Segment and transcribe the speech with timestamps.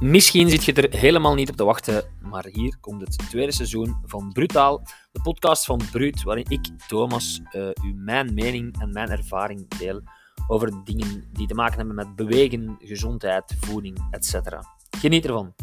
[0.00, 3.96] Misschien zit je er helemaal niet op te wachten, maar hier komt het tweede seizoen
[4.04, 4.82] van Brutaal,
[5.12, 10.00] de podcast van Brut, waarin ik, Thomas, uh, u mijn mening en mijn ervaring deel
[10.48, 14.58] over dingen die te maken hebben met bewegen, gezondheid, voeding, etc.
[14.98, 15.54] Geniet ervan.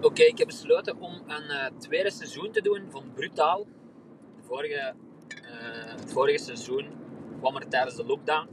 [0.00, 3.66] Oké, ik heb besloten om een uh, tweede seizoen te doen van Brutaal.
[4.46, 4.94] Vorige,
[5.96, 6.88] het vorige seizoen
[7.38, 8.48] kwam er tijdens de lockdown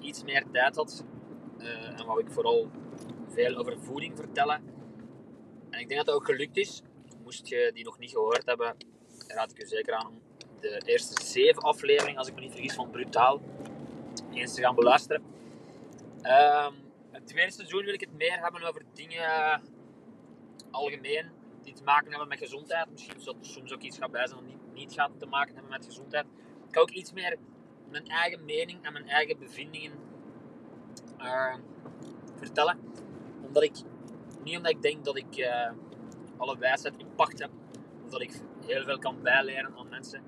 [0.00, 1.04] iets meer tijd had.
[1.58, 2.70] Uh, en wou ik vooral
[3.28, 4.62] veel over voeding vertellen.
[5.70, 6.82] En ik denk dat dat ook gelukt is.
[7.22, 8.76] Moest je die nog niet gehoord hebben,
[9.26, 10.20] raad ik u zeker aan om
[10.60, 13.40] de eerste zeven afleveringen, als ik me niet vergis, van Brutaal
[14.32, 15.22] eens te gaan beluisteren.
[16.22, 16.74] Um,
[17.10, 19.62] het tweede seizoen wil ik het meer hebben over dingen
[20.70, 21.30] algemeen
[21.62, 22.90] die te maken hebben met gezondheid.
[22.90, 25.54] Misschien zal er soms ook iets gaat bij zijn dat niet, niet gaat te maken
[25.54, 26.26] hebben met gezondheid.
[26.68, 27.38] Ik ga ook iets meer
[27.90, 29.92] mijn eigen mening en mijn eigen bevindingen
[31.18, 31.54] uh,
[32.36, 32.78] vertellen.
[33.46, 33.74] Omdat ik,
[34.44, 35.70] niet omdat ik denk dat ik uh,
[36.36, 37.50] alle wijsheid in pacht heb,
[38.04, 40.22] of dat ik heel veel kan bijleren aan mensen,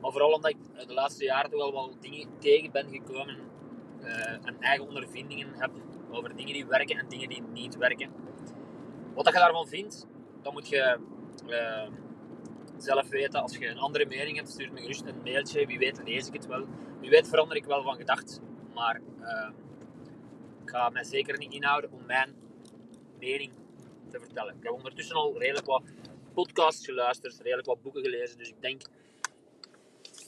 [0.00, 3.38] maar vooral omdat ik de laatste jaren toch wel wat dingen tegen ben gekomen
[4.00, 5.70] uh, en eigen ondervindingen heb
[6.10, 8.10] over dingen die werken en dingen die niet werken.
[9.14, 10.06] Wat dat je daarvan vindt,
[10.42, 10.98] dan moet je
[12.84, 13.42] zelf weten.
[13.42, 15.66] Als je een andere mening hebt, stuur me gerust een mailtje.
[15.66, 16.66] Wie weet lees ik het wel.
[17.00, 18.40] Wie weet verander ik wel van gedacht.
[18.74, 19.50] Maar uh,
[20.62, 22.34] ik ga mij zeker niet inhouden om mijn
[23.18, 23.52] mening
[24.10, 24.56] te vertellen.
[24.56, 25.82] Ik heb ondertussen al redelijk wat
[26.34, 28.38] podcasts geluisterd, redelijk wat boeken gelezen.
[28.38, 28.82] Dus ik denk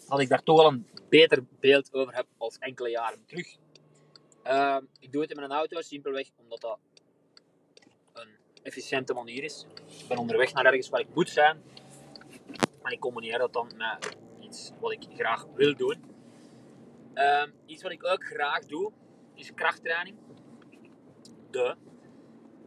[0.09, 3.57] dat ik daar toch wel een beter beeld over heb als enkele jaren terug.
[4.47, 6.79] Uh, ik doe het in mijn auto simpelweg omdat dat
[8.13, 8.29] een
[8.63, 9.67] efficiënte manier is.
[10.01, 11.63] Ik ben onderweg naar ergens waar ik moet zijn.
[12.87, 16.05] En ik combineer dat dan met iets wat ik graag wil doen.
[17.15, 18.93] Uh, iets wat ik ook graag doe,
[19.35, 20.17] is krachttraining.
[21.51, 21.77] De.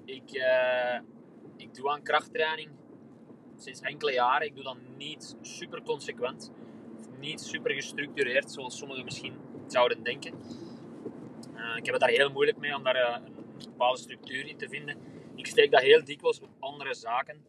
[0.06, 1.00] Ik, uh,
[1.58, 2.70] ik doe aan krachttraining
[3.58, 4.48] sinds enkele jaren.
[4.48, 6.52] Ik doe dat niet super consequent.
[7.20, 10.34] Niet super gestructureerd, zoals sommigen misschien zouden denken.
[11.56, 14.58] Uh, ik heb het daar heel moeilijk mee om daar uh, een bepaalde structuur in
[14.58, 14.98] te vinden.
[15.36, 17.46] Ik steek dat heel dikwijls op andere zaken.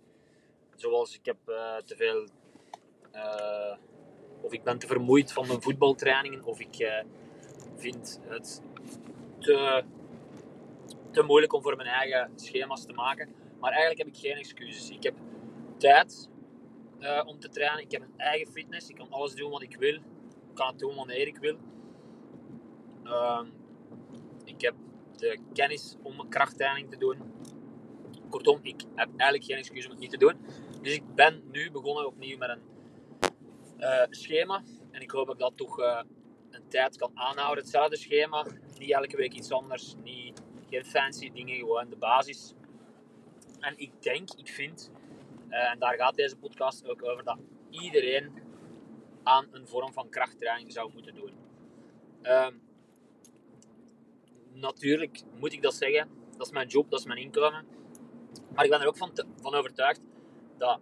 [0.76, 1.38] Zoals ik heb
[1.84, 2.28] te veel
[3.14, 3.76] uh,
[4.40, 7.02] of ik ben te vermoeid van mijn voetbaltrainingen, of ik uh,
[7.76, 8.62] vind het
[9.38, 9.84] te,
[11.10, 13.28] te moeilijk om voor mijn eigen schema's te maken.
[13.60, 14.90] Maar eigenlijk heb ik geen excuses.
[14.90, 15.14] Ik heb
[15.76, 16.28] tijd
[17.00, 19.76] uh, om te trainen, ik heb een eigen fitness, ik kan alles doen wat ik
[19.76, 21.56] wil, ik kan het doen wanneer ik wil.
[23.04, 23.42] Uh,
[24.44, 24.74] ik heb
[25.16, 27.18] de kennis om krachttraining te doen.
[28.28, 30.34] Kortom, ik heb eigenlijk geen excuus om het niet te doen.
[30.82, 32.60] Dus ik ben nu begonnen opnieuw met een
[34.10, 34.62] schema.
[34.90, 36.00] En ik hoop dat ik dat toch uh,
[36.50, 37.62] een tijd kan aanhouden.
[37.62, 38.46] Hetzelfde schema,
[38.78, 42.54] niet elke week iets anders, niet, geen fancy dingen, gewoon de basis.
[43.60, 44.90] En ik denk, ik vind,
[45.48, 47.38] uh, en daar gaat deze podcast ook over, dat
[47.70, 48.42] iedereen
[49.22, 51.32] aan een vorm van krachttraining zou moeten doen.
[52.22, 52.54] Ehm,
[54.52, 57.66] natuurlijk moet ik dat zeggen, dat is mijn job, dat is mijn inkomen.
[58.54, 60.00] Maar ik ben er ook van, van overtuigd
[60.56, 60.80] dat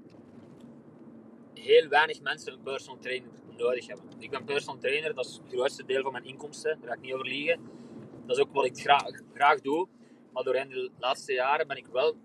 [1.59, 4.05] heel weinig mensen een personal trainer nodig hebben.
[4.19, 7.01] Ik ben personal trainer, dat is het grootste deel van mijn inkomsten, daar ga ik
[7.01, 7.61] niet over liegen.
[8.27, 9.89] Dat is ook wat ik graag, graag doe.
[10.33, 12.17] Maar doorheen de laatste jaren ben ik wel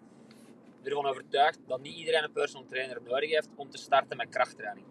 [0.84, 4.86] ervan overtuigd dat niet iedereen een personal trainer nodig heeft om te starten met krachttraining.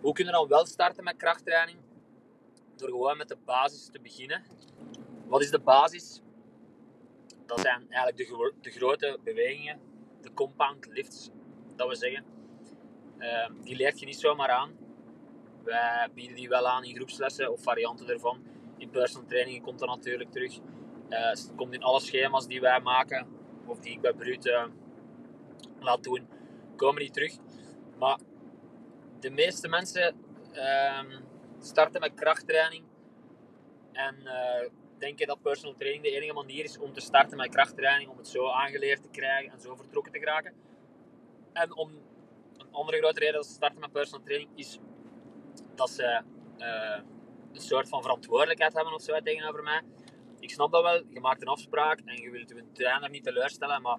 [0.00, 1.78] Hoe kunnen we dan wel starten met krachttraining?
[2.76, 4.44] Door gewoon met de basis te beginnen.
[5.26, 6.22] Wat is de basis?
[7.46, 9.80] Dat zijn eigenlijk de, de grote bewegingen,
[10.20, 11.30] de compound lifts,
[11.76, 12.37] dat we zeggen.
[13.18, 14.70] Ehm, die leert je niet zomaar aan.
[15.64, 18.42] Wij bieden die wel aan in groepslessen of varianten ervan.
[18.76, 20.58] In personal training komt dat natuurlijk terug.
[21.08, 23.26] Uh, het komt in alle schema's die wij maken,
[23.66, 24.64] of die ik bij Brut uh,
[25.78, 26.28] laat doen,
[26.76, 27.36] komen die terug.
[27.98, 28.18] Maar
[29.20, 30.14] de meeste mensen
[30.52, 31.04] uh,
[31.60, 32.84] starten met krachttraining
[33.92, 34.68] en uh,
[34.98, 38.28] denken dat personal training de enige manier is om te starten met krachttraining, om het
[38.28, 40.52] zo aangeleerd te krijgen en zo vertrokken te geraken.
[41.52, 41.90] En om
[42.78, 44.78] andere grote reden dat ze starten met personal training is
[45.74, 46.22] dat ze
[46.58, 47.00] uh,
[47.52, 49.82] een soort van verantwoordelijkheid hebben of zo tegenover mij.
[50.40, 53.82] Ik snap dat wel, je maakt een afspraak en je wilt je trainer niet teleurstellen,
[53.82, 53.98] maar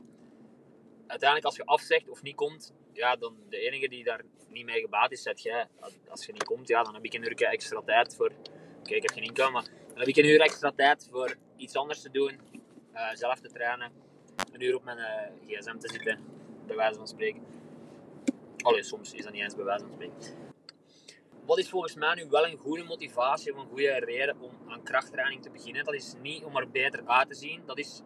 [1.07, 4.81] uiteindelijk als je afzegt of niet komt, ja, dan de enige die daar niet mee
[4.81, 5.67] gebaat is, zet jij.
[6.09, 8.31] Als je niet komt, ja, dan heb ik een uur extra tijd voor.
[8.79, 11.75] Oké, ik heb geen inkomen, maar dan heb ik een uur extra tijd voor iets
[11.75, 12.39] anders te doen,
[12.93, 13.91] uh, zelf te trainen,
[14.51, 16.19] een uur op mijn uh, gsm te zitten,
[16.65, 17.58] bij wijze van spreken.
[18.61, 20.37] Allee, soms is dat niet eens bij wijze van spreken.
[21.45, 24.83] wat is volgens mij nu wel een goede motivatie of een goede reden om aan
[24.83, 25.83] krachttraining te beginnen?
[25.85, 27.61] Dat is niet om er beter uit te zien.
[27.65, 28.01] Dat is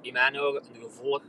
[0.00, 1.22] in mijn ogen een gevolg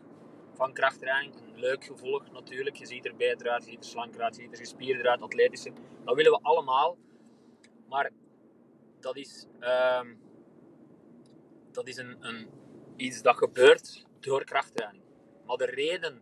[0.53, 1.35] van krachttraining.
[1.35, 2.75] Een leuk gevolg natuurlijk.
[2.75, 5.21] Je ziet er beter uit, je ziet er slanker uit, je ziet er gespierder uit,
[5.21, 5.73] atletischer.
[6.05, 6.97] Dat willen we allemaal.
[7.87, 8.11] Maar
[8.99, 10.19] dat is, um,
[11.71, 12.49] dat is een, een,
[12.95, 15.03] iets dat gebeurt door krachttraining.
[15.45, 16.21] Maar de reden,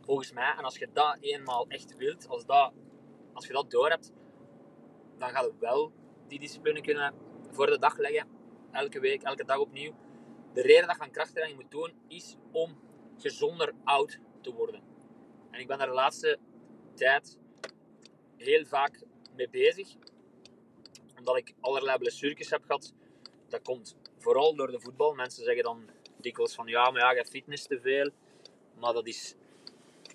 [0.00, 2.72] volgens mij, en als je dat eenmaal echt wilt, als, dat,
[3.32, 4.12] als je dat door hebt,
[5.18, 5.92] dan ga je wel
[6.26, 7.14] die discipline kunnen
[7.50, 8.28] voor de dag leggen.
[8.72, 9.94] Elke week, elke dag opnieuw.
[10.52, 12.80] De reden dat je aan krachttraining moet doen, is om
[13.16, 14.82] gezonder oud te worden.
[15.50, 16.38] En ik ben daar de laatste
[16.94, 17.38] tijd
[18.36, 19.02] heel vaak
[19.36, 19.96] mee bezig.
[21.18, 22.94] Omdat ik allerlei blessures heb gehad.
[23.48, 25.14] Dat komt vooral door de voetbal.
[25.14, 28.10] Mensen zeggen dan dikwijls van ja, maar ja, je fitness te veel.
[28.80, 29.34] Maar dat is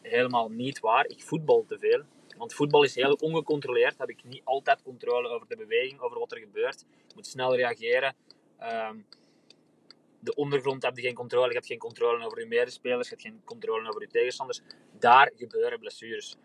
[0.04, 1.06] helemaal niet waar.
[1.08, 2.04] Ik voetbal te veel.
[2.38, 3.98] Want voetbal is heel ongecontroleerd.
[3.98, 6.86] Heb ik niet altijd controle over de beweging, over wat er gebeurt.
[7.08, 8.16] Je moet snel reageren.
[8.58, 8.98] Ehm,
[10.20, 11.48] de ondergrond heb je geen controle.
[11.48, 13.10] Je hebt geen controle over je medespelers.
[13.10, 14.62] Je hebt geen controle over je tegenstanders.
[15.00, 16.36] Daar gebeuren blessures.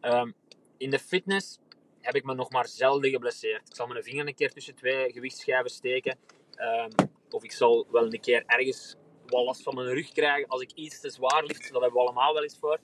[0.00, 0.30] Ehm,
[0.76, 1.58] in de fitness
[2.00, 3.68] heb ik me nog maar zelden geblesseerd.
[3.68, 6.18] Ik zal mijn vinger een keer tussen twee gewichtsschijven steken.
[6.54, 6.90] Ehm,
[7.30, 8.96] of ik zal wel een keer ergens
[9.34, 11.72] wat last van mijn rug krijgen als ik iets te zwaar lift.
[11.72, 12.78] Dat hebben we allemaal wel eens voor.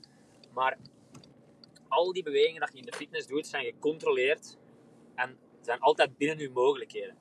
[0.52, 0.78] Maar
[1.88, 4.58] al die bewegingen dat je in de fitness doet, zijn gecontroleerd
[5.14, 7.16] en zijn altijd binnen uw mogelijkheden.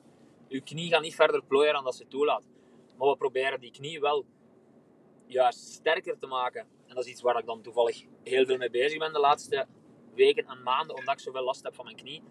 [0.50, 2.50] Uw knie gaat niet verder plooien dan dat ze toelaat.
[2.98, 4.26] Maar we proberen die knie wel
[5.26, 6.62] juist sterker te maken.
[6.62, 9.68] En dat is iets waar ik dan toevallig heel veel mee bezig ben de laatste
[10.16, 12.24] weken en maanden, omdat ik zoveel last heb van mijn knie.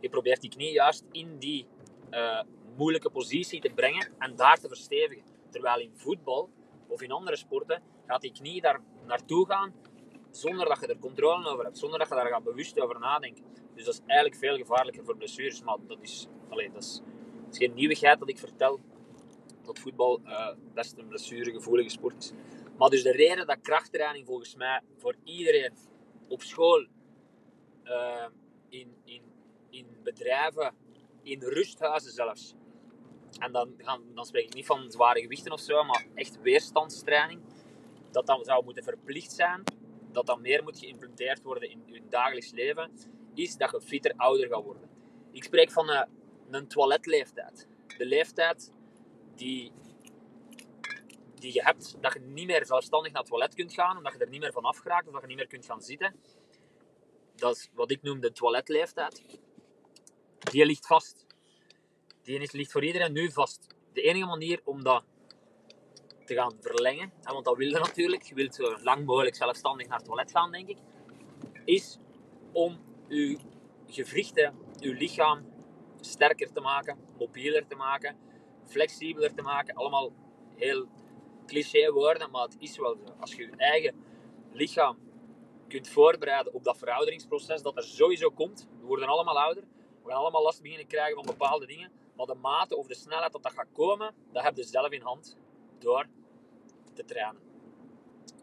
[0.00, 1.66] Je probeert die knie juist in die
[2.10, 2.42] uh,
[2.76, 5.35] moeilijke positie te brengen en daar te verstevigen.
[5.56, 6.50] Terwijl in voetbal
[6.88, 9.74] of in andere sporten gaat die knie daar naartoe gaan
[10.30, 13.44] zonder dat je er controle over hebt, zonder dat je daar gaat bewust over nadenken.
[13.74, 15.62] Dus dat is eigenlijk veel gevaarlijker voor blessures.
[15.62, 17.02] Maar dat is, allez, dat is,
[17.58, 18.80] geen nieuwigheid dat ik vertel
[19.62, 22.32] dat voetbal uh, best een blessuregevoelige sport is.
[22.78, 25.72] Maar dus de reden dat krachttraining volgens mij voor iedereen
[26.28, 26.86] op school,
[27.84, 28.26] uh,
[28.68, 29.22] in, in,
[29.70, 30.74] in bedrijven,
[31.22, 32.54] in rusthuizen zelfs,
[33.38, 37.40] en dan, gaan, dan spreek ik niet van zware gewichten of zo, maar echt weerstandstraining,
[38.10, 39.62] dat dan zou moeten verplicht zijn,
[40.12, 42.90] dat dat meer moet geïmplementeerd worden in je dagelijks leven,
[43.34, 44.88] is dat je fitter ouder gaat worden.
[45.30, 46.06] Ik spreek van een,
[46.50, 47.68] een toiletleeftijd.
[47.98, 48.72] De leeftijd
[49.34, 49.72] die,
[51.34, 54.18] die je hebt, dat je niet meer zelfstandig naar het toilet kunt gaan, omdat je
[54.18, 56.14] er niet meer van afgeraakt of dat je niet meer kunt gaan zitten.
[57.34, 59.22] Dat is wat ik noem de toiletleeftijd.
[60.38, 61.25] Die ligt vast.
[62.26, 63.66] Die is, ligt voor iedereen nu vast.
[63.92, 65.04] De enige manier om dat
[66.24, 69.96] te gaan verlengen, want dat wil je natuurlijk, je wilt zo lang mogelijk zelfstandig naar
[69.96, 70.78] het toilet gaan, denk ik,
[71.64, 71.98] is
[72.52, 72.78] om
[73.08, 73.38] je
[73.86, 75.46] gewrichten, je lichaam
[76.00, 78.16] sterker te maken, mobieler te maken,
[78.64, 79.74] flexibeler te maken.
[79.74, 80.12] Allemaal
[80.54, 80.88] heel
[81.46, 83.14] cliché woorden, maar het is wel zo.
[83.20, 84.04] Als je je eigen
[84.52, 84.98] lichaam
[85.68, 88.68] kunt voorbereiden op dat verouderingsproces dat er sowieso komt.
[88.80, 89.64] We worden allemaal ouder.
[90.02, 91.90] We gaan allemaal last beginnen krijgen van bepaalde dingen.
[92.16, 95.02] Maar de mate of de snelheid dat dat gaat komen, dat heb je zelf in
[95.02, 95.36] hand
[95.78, 96.06] door
[96.92, 97.42] te trainen.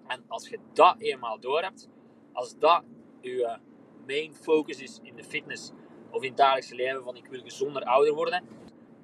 [0.07, 1.89] En als je dat eenmaal door hebt,
[2.33, 2.83] als dat
[3.21, 3.57] je
[4.07, 5.71] main focus is in de fitness
[6.11, 8.43] of in het dagelijkse leven van ik wil gezonder ouder worden,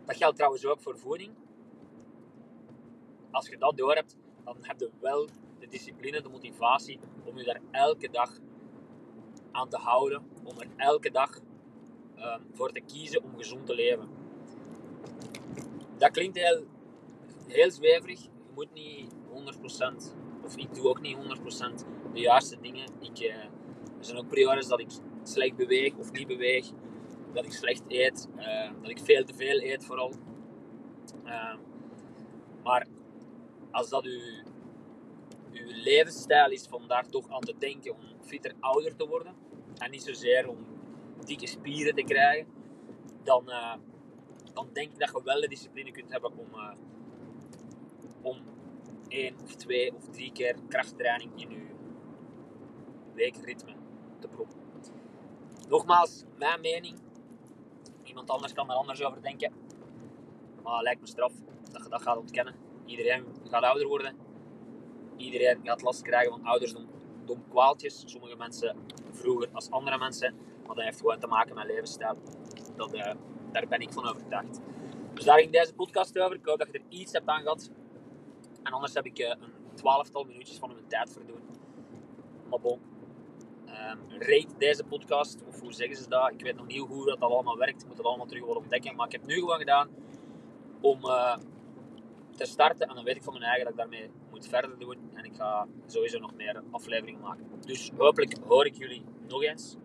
[0.05, 1.33] dat geldt trouwens ook voor voeding.
[3.31, 5.27] Als je dat door hebt, dan heb je wel
[5.59, 8.39] de discipline, de motivatie om je daar elke dag
[9.51, 10.29] aan te houden.
[10.43, 11.39] Om er elke dag
[12.17, 14.09] um, voor te kiezen om gezond te leven.
[15.99, 16.65] Dat klinkt heel,
[17.47, 18.21] heel zweverig.
[18.21, 22.87] Je moet niet 100%, of ik doe ook niet 100% de juiste dingen.
[22.99, 23.35] Ik, uh,
[23.97, 24.89] er zijn ook periodes dat ik
[25.23, 26.71] slecht beweeg of niet beweeg
[27.33, 30.13] dat ik slecht eet, uh, dat ik veel te veel eet vooral.
[31.25, 31.55] Uh,
[32.63, 32.87] maar
[33.71, 34.21] als dat uw,
[35.51, 39.35] uw levensstijl is van daar toch aan te denken om fitter ouder te worden
[39.77, 40.57] en niet zozeer om
[41.25, 42.47] dikke spieren te krijgen,
[43.23, 43.51] dan,
[44.59, 46.47] uh, dan denk ik dat je wel de discipline kunt hebben om,
[48.21, 48.37] om
[49.07, 51.67] één of twee of drie keer krachttraining in je
[53.13, 53.73] weekritme
[54.19, 54.57] te proppen.
[55.67, 56.99] Nogmaals, mijn mening,
[58.09, 59.53] Iemand anders kan er anders over denken.
[60.63, 61.33] Maar lijkt me straf
[61.71, 62.55] dat je dat gaat ontkennen.
[62.85, 64.17] Iedereen gaat ouder worden.
[65.17, 66.87] Iedereen gaat last krijgen van oudersdom
[67.25, 68.03] dom kwaaltjes.
[68.05, 68.75] Sommige mensen
[69.11, 70.35] vroeger als andere mensen.
[70.65, 72.17] Maar dat heeft gewoon te maken met levensstijl.
[72.75, 73.13] Dat, uh,
[73.51, 74.59] daar ben ik van overtuigd.
[75.13, 76.35] Dus daar ging deze podcast over.
[76.35, 77.71] Ik hoop dat je er iets hebt aan gehad.
[78.63, 81.41] En anders heb ik uh, een twaalftal minuutjes van mijn tijd verdoen.
[82.49, 82.79] Maar bon.
[83.65, 86.31] Ehm, rate deze podcast, of hoe zeggen ze dat?
[86.31, 87.81] Ik weet nog niet hoe dat allemaal werkt.
[87.81, 88.95] Ik moet het allemaal terug wel ontdekken.
[88.95, 89.89] Maar ik heb het nu gewoon gedaan
[90.81, 91.37] om eh,
[92.35, 92.87] te starten.
[92.87, 94.97] En dan weet ik van mijn eigen dat ik daarmee moet verder doen.
[95.13, 97.45] En ik ga sowieso nog meer afleveringen maken.
[97.65, 99.75] Dus hopelijk hoor ik jullie nog eens.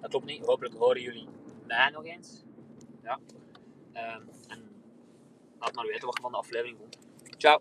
[0.00, 0.46] Dat klopt niet.
[0.46, 1.28] Hopelijk horen jullie
[1.66, 2.44] mij nog eens.
[3.02, 3.20] Ja.
[3.92, 4.82] Ehm, en
[5.58, 6.98] laat maar weten wat je van de aflevering vond.
[7.36, 7.60] Ciao.